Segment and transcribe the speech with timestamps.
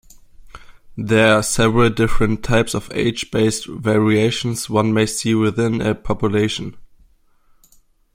[0.97, 6.75] There are several different types of age-based variation one may see within a population.